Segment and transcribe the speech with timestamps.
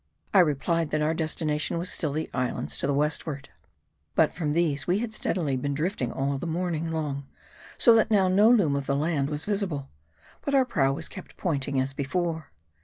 [0.33, 3.49] I replied that our destination was still the islands to the westward.
[4.15, 7.27] But from these we had steadily been drifting all the morning long;
[7.77, 9.91] so that now no loom of the land was visible.
[10.43, 12.51] But our prow was kept pointing as before.